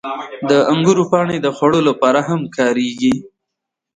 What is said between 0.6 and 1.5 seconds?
انګورو پاڼې د